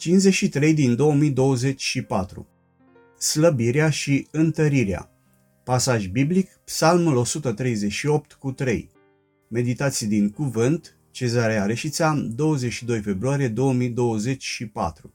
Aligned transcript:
53 0.00 0.74
din 0.74 0.96
2024 0.96 2.48
Slăbirea 3.18 3.90
și 3.90 4.26
întărirea. 4.30 5.10
Pasaj 5.64 6.06
biblic, 6.06 6.48
Psalmul 6.64 7.16
138 7.16 8.32
cu 8.32 8.52
3 8.52 8.90
Meditații 9.48 10.06
din 10.06 10.30
Cuvânt, 10.30 10.96
Cezarea 11.10 11.66
Reșița, 11.66 12.14
22 12.14 13.00
februarie 13.00 13.48
2024 13.48 15.14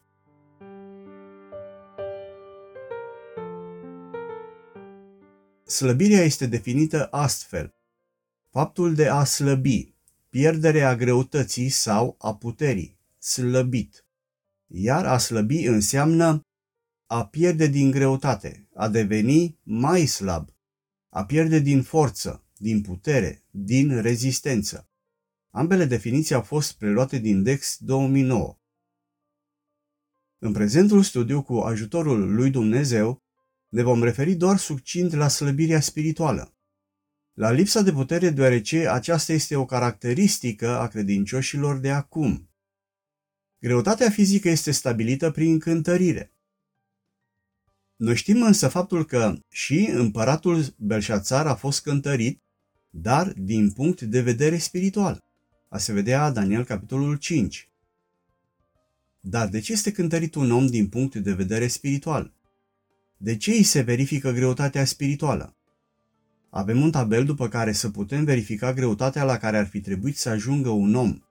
Slăbirea 5.65 6.21
este 6.21 6.45
definită 6.45 7.07
astfel. 7.11 7.73
Faptul 8.51 8.93
de 8.93 9.07
a 9.07 9.23
slăbi, 9.23 9.93
pierderea 10.29 10.95
greutății 10.95 11.69
sau 11.69 12.15
a 12.19 12.35
puterii, 12.35 12.97
slăbit. 13.19 14.04
Iar 14.67 15.05
a 15.05 15.17
slăbi 15.17 15.65
înseamnă 15.65 16.41
a 17.05 17.27
pierde 17.27 17.67
din 17.67 17.91
greutate, 17.91 18.67
a 18.73 18.89
deveni 18.89 19.59
mai 19.63 20.05
slab, 20.05 20.49
a 21.09 21.25
pierde 21.25 21.59
din 21.59 21.81
forță, 21.81 22.45
din 22.57 22.81
putere, 22.81 23.43
din 23.51 24.01
rezistență. 24.01 24.89
Ambele 25.49 25.85
definiții 25.85 26.35
au 26.35 26.41
fost 26.41 26.77
preluate 26.77 27.17
din 27.17 27.43
Dex 27.43 27.77
2009. 27.79 28.57
În 30.37 30.51
prezentul 30.51 31.03
studiu, 31.03 31.41
cu 31.41 31.53
ajutorul 31.53 32.33
lui 32.33 32.49
Dumnezeu, 32.49 33.23
ne 33.69 33.81
vom 33.81 34.03
referi 34.03 34.33
doar 34.33 34.57
succint 34.57 35.13
la 35.13 35.27
slăbirea 35.27 35.79
spirituală, 35.79 36.55
la 37.35 37.51
lipsa 37.51 37.81
de 37.81 37.91
putere 37.91 38.29
deoarece 38.29 38.87
aceasta 38.89 39.33
este 39.33 39.55
o 39.55 39.65
caracteristică 39.65 40.77
a 40.77 40.87
credincioșilor 40.87 41.77
de 41.77 41.91
acum. 41.91 42.49
Greutatea 43.65 44.09
fizică 44.09 44.49
este 44.49 44.71
stabilită 44.71 45.31
prin 45.31 45.59
cântărire. 45.59 46.31
Noi 47.95 48.15
știm 48.15 48.41
însă 48.41 48.67
faptul 48.67 49.05
că 49.05 49.37
și 49.49 49.89
împăratul 49.93 50.75
Belșațar 50.77 51.47
a 51.47 51.55
fost 51.55 51.81
cântărit, 51.81 52.41
dar 52.89 53.33
din 53.33 53.71
punct 53.71 54.01
de 54.01 54.21
vedere 54.21 54.57
spiritual. 54.57 55.23
A 55.69 55.77
se 55.77 55.93
vedea 55.93 56.31
Daniel 56.31 56.63
capitolul 56.63 57.15
5. 57.15 57.69
Dar 59.19 59.47
de 59.47 59.59
ce 59.59 59.71
este 59.71 59.91
cântărit 59.91 60.35
un 60.35 60.51
om 60.51 60.67
din 60.67 60.87
punct 60.87 61.15
de 61.15 61.33
vedere 61.33 61.67
spiritual? 61.67 62.33
De 63.17 63.37
ce 63.37 63.51
îi 63.51 63.63
se 63.63 63.81
verifică 63.81 64.31
greutatea 64.31 64.85
spirituală? 64.85 65.55
Avem 66.49 66.81
un 66.81 66.91
tabel 66.91 67.25
după 67.25 67.47
care 67.47 67.71
să 67.71 67.89
putem 67.89 68.23
verifica 68.23 68.73
greutatea 68.73 69.23
la 69.23 69.37
care 69.37 69.57
ar 69.57 69.67
fi 69.67 69.81
trebuit 69.81 70.17
să 70.17 70.29
ajungă 70.29 70.69
un 70.69 70.95
om, 70.95 71.24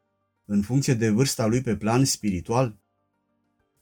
în 0.44 0.62
funcție 0.62 0.94
de 0.94 1.08
vârsta 1.08 1.46
lui 1.46 1.60
pe 1.60 1.76
plan 1.76 2.04
spiritual? 2.04 2.76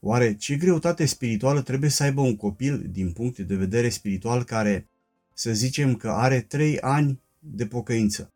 Oare 0.00 0.36
ce 0.36 0.56
greutate 0.56 1.06
spirituală 1.06 1.62
trebuie 1.62 1.90
să 1.90 2.02
aibă 2.02 2.20
un 2.20 2.36
copil 2.36 2.88
din 2.90 3.12
punct 3.12 3.38
de 3.38 3.54
vedere 3.54 3.88
spiritual 3.88 4.44
care, 4.44 4.88
să 5.34 5.52
zicem 5.52 5.94
că 5.94 6.10
are 6.10 6.40
3 6.40 6.80
ani 6.80 7.22
de 7.38 7.66
pocăință? 7.66 8.32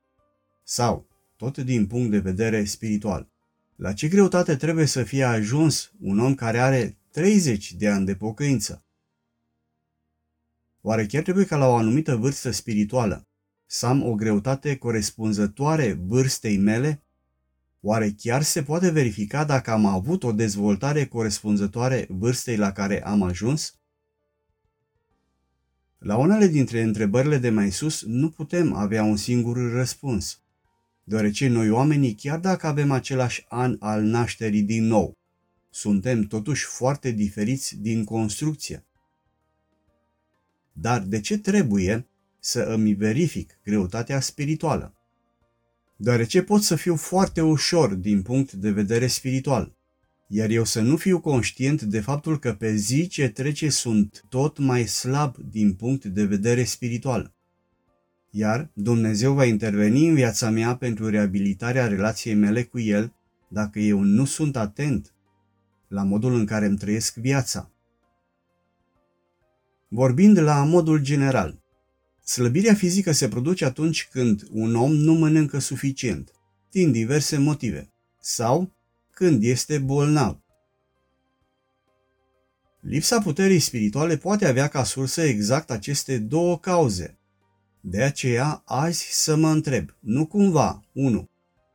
Sau, 0.64 1.06
tot 1.36 1.58
din 1.58 1.86
punct 1.86 2.10
de 2.10 2.18
vedere 2.18 2.64
spiritual, 2.64 3.28
la 3.76 3.92
ce 3.92 4.08
greutate 4.08 4.56
trebuie 4.56 4.86
să 4.86 5.02
fie 5.02 5.24
ajuns 5.24 5.92
un 6.00 6.18
om 6.18 6.34
care 6.34 6.58
are 6.58 6.96
30 7.10 7.72
de 7.72 7.88
ani 7.88 8.06
de 8.06 8.14
pocăință? 8.14 8.84
Oare 10.80 11.06
chiar 11.06 11.22
trebuie 11.22 11.44
ca 11.44 11.56
la 11.56 11.66
o 11.66 11.74
anumită 11.74 12.16
vârstă 12.16 12.50
spirituală 12.50 13.28
să 13.66 13.86
am 13.86 14.02
o 14.02 14.14
greutate 14.14 14.76
corespunzătoare 14.76 15.92
vârstei 15.92 16.56
mele? 16.56 17.05
Oare 17.80 18.10
chiar 18.10 18.42
se 18.42 18.62
poate 18.62 18.90
verifica 18.90 19.44
dacă 19.44 19.70
am 19.70 19.86
avut 19.86 20.22
o 20.22 20.32
dezvoltare 20.32 21.06
corespunzătoare 21.06 22.06
vârstei 22.08 22.56
la 22.56 22.72
care 22.72 23.04
am 23.04 23.22
ajuns? 23.22 23.78
La 25.98 26.16
unele 26.16 26.46
dintre 26.46 26.82
întrebările 26.82 27.38
de 27.38 27.50
mai 27.50 27.70
sus 27.70 28.02
nu 28.02 28.30
putem 28.30 28.72
avea 28.72 29.02
un 29.02 29.16
singur 29.16 29.72
răspuns, 29.72 30.40
deoarece 31.04 31.48
noi 31.48 31.70
oamenii, 31.70 32.14
chiar 32.14 32.38
dacă 32.38 32.66
avem 32.66 32.90
același 32.90 33.44
an 33.48 33.76
al 33.78 34.02
nașterii 34.02 34.62
din 34.62 34.84
nou, 34.84 35.18
suntem 35.70 36.22
totuși 36.22 36.64
foarte 36.64 37.10
diferiți 37.10 37.76
din 37.76 38.04
construcție. 38.04 38.86
Dar 40.72 41.00
de 41.00 41.20
ce 41.20 41.38
trebuie 41.38 42.08
să 42.38 42.60
îmi 42.60 42.94
verific 42.94 43.60
greutatea 43.64 44.20
spirituală? 44.20 44.95
Deoarece 45.96 46.42
pot 46.42 46.62
să 46.62 46.76
fiu 46.76 46.96
foarte 46.96 47.40
ușor 47.40 47.94
din 47.94 48.22
punct 48.22 48.52
de 48.52 48.70
vedere 48.70 49.06
spiritual, 49.06 49.76
iar 50.28 50.50
eu 50.50 50.64
să 50.64 50.80
nu 50.80 50.96
fiu 50.96 51.20
conștient 51.20 51.82
de 51.82 52.00
faptul 52.00 52.38
că 52.38 52.52
pe 52.52 52.74
zi 52.74 53.06
ce 53.06 53.28
trece 53.28 53.68
sunt 53.68 54.24
tot 54.28 54.58
mai 54.58 54.86
slab 54.86 55.36
din 55.36 55.74
punct 55.74 56.04
de 56.04 56.24
vedere 56.24 56.64
spiritual. 56.64 57.34
Iar 58.30 58.70
Dumnezeu 58.72 59.34
va 59.34 59.44
interveni 59.44 60.08
în 60.08 60.14
viața 60.14 60.50
mea 60.50 60.76
pentru 60.76 61.08
reabilitarea 61.08 61.86
relației 61.86 62.34
mele 62.34 62.62
cu 62.62 62.78
El 62.78 63.14
dacă 63.48 63.78
eu 63.78 64.00
nu 64.00 64.24
sunt 64.24 64.56
atent 64.56 65.14
la 65.88 66.02
modul 66.02 66.34
în 66.34 66.46
care 66.46 66.66
îmi 66.66 66.78
trăiesc 66.78 67.14
viața. 67.14 67.70
Vorbind 69.88 70.38
la 70.38 70.64
modul 70.64 70.98
general, 70.98 71.62
slăbirea 72.26 72.74
fizică 72.74 73.12
se 73.12 73.28
produce 73.28 73.64
atunci 73.64 74.08
când 74.10 74.46
un 74.50 74.74
om 74.74 74.92
nu 74.92 75.14
mănâncă 75.14 75.58
suficient, 75.58 76.30
din 76.70 76.92
diverse 76.92 77.38
motive, 77.38 77.92
sau 78.20 78.72
când 79.10 79.42
este 79.42 79.78
bolnav. 79.78 80.40
Lipsa 82.80 83.20
puterii 83.20 83.58
spirituale 83.58 84.16
poate 84.16 84.46
avea 84.46 84.68
ca 84.68 84.84
sursă 84.84 85.22
exact 85.22 85.70
aceste 85.70 86.18
două 86.18 86.58
cauze. 86.58 87.18
De 87.80 88.02
aceea, 88.02 88.62
azi 88.64 89.06
să 89.10 89.36
mă 89.36 89.50
întreb, 89.50 89.96
nu 90.00 90.26
cumva, 90.26 90.84
1. 90.92 91.30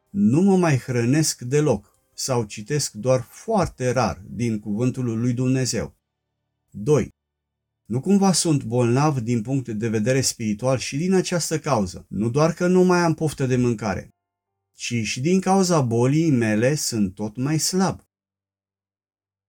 Nu 0.10 0.42
mă 0.42 0.58
mai 0.58 0.78
hrănesc 0.78 1.42
deloc 1.42 1.92
sau 2.14 2.44
citesc 2.44 2.92
doar 2.92 3.22
foarte 3.30 3.92
rar 3.92 4.22
din 4.30 4.60
cuvântul 4.60 5.20
lui 5.20 5.34
Dumnezeu. 5.34 5.96
2. 6.70 7.14
Nu 7.91 8.02
cumva 8.02 8.31
sunt 8.31 8.63
bolnav 8.63 9.19
din 9.19 9.41
punct 9.41 9.69
de 9.69 9.90
vedere 9.90 10.22
spiritual 10.22 10.78
și 10.78 10.97
din 10.97 11.13
această 11.13 11.59
cauză. 11.59 12.06
Nu 12.09 12.29
doar 12.29 12.53
că 12.53 12.68
nu 12.68 12.84
mai 12.84 13.00
am 13.00 13.13
poftă 13.13 13.46
de 13.46 13.56
mâncare, 13.56 14.09
ci 14.78 14.94
și 15.03 15.22
din 15.22 15.40
cauza 15.40 15.81
bolii 15.81 16.29
mele 16.29 16.75
sunt 16.75 17.16
tot 17.16 17.35
mai 17.35 17.59
slab. 17.59 18.02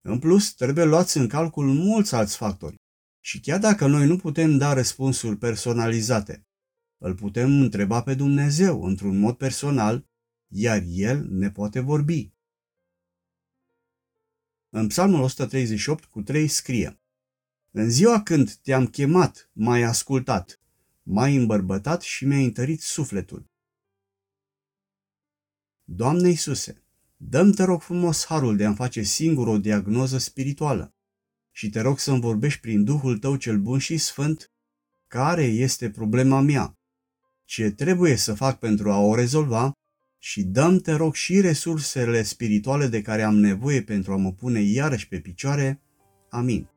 În 0.00 0.19
plus, 0.19 0.54
trebuie 0.54 0.84
luați 0.84 1.16
în 1.16 1.28
calcul 1.28 1.66
mulți 1.66 2.14
alți 2.14 2.36
factori. 2.36 2.76
Și 3.25 3.41
chiar 3.41 3.58
dacă 3.58 3.86
noi 3.86 4.06
nu 4.06 4.16
putem 4.16 4.56
da 4.59 4.72
răspunsuri 4.72 5.38
personalizate, 5.38 6.42
îl 6.98 7.14
putem 7.14 7.60
întreba 7.60 8.03
pe 8.03 8.14
Dumnezeu 8.14 8.82
într-un 8.82 9.19
mod 9.19 9.36
personal, 9.36 10.06
iar 10.53 10.82
El 10.86 11.26
ne 11.28 11.50
poate 11.50 11.80
vorbi. 11.80 12.32
În 14.69 14.86
Psalmul 14.86 15.20
138 15.20 16.04
cu 16.04 16.22
3 16.22 16.48
scrie 16.48 16.97
în 17.72 17.91
ziua 17.91 18.22
când 18.22 18.53
te-am 18.53 18.87
chemat, 18.87 19.50
m-ai 19.53 19.83
ascultat, 19.83 20.60
m-ai 21.03 21.37
îmbărbătat 21.37 22.03
și 22.03 22.25
mi-ai 22.25 22.44
întărit 22.44 22.81
sufletul. 22.81 23.50
Doamne 25.84 26.28
Iisuse, 26.28 26.83
dăm 27.16 27.53
te 27.53 27.65
rog 27.65 27.83
frumos 27.83 28.27
harul 28.27 28.56
de 28.56 28.65
a-mi 28.65 28.75
face 28.75 29.03
singur 29.03 29.47
o 29.47 29.59
diagnoză 29.59 30.19
spirituală 30.19 30.94
și 31.50 31.71
te 31.71 31.81
rog 31.81 31.99
să-mi 31.99 32.21
vorbești 32.21 32.60
prin 32.60 32.84
Duhul 32.84 33.19
Tău 33.19 33.37
cel 33.37 33.59
bun 33.59 33.78
și 33.78 33.97
sfânt 33.97 34.50
care 35.06 35.44
este 35.44 35.91
problema 35.91 36.41
mea, 36.41 36.78
ce 37.44 37.71
trebuie 37.71 38.16
să 38.16 38.34
fac 38.34 38.59
pentru 38.59 38.91
a 38.91 38.99
o 38.99 39.15
rezolva 39.15 39.72
și 40.19 40.42
dăm 40.42 40.78
te 40.78 40.92
rog 40.92 41.15
și 41.15 41.41
resursele 41.41 42.22
spirituale 42.22 42.86
de 42.86 43.03
care 43.03 43.22
am 43.22 43.36
nevoie 43.36 43.83
pentru 43.83 44.13
a 44.13 44.16
mă 44.16 44.33
pune 44.33 44.60
iarăși 44.60 45.09
pe 45.09 45.21
picioare. 45.21 45.80
Amin. 46.30 46.72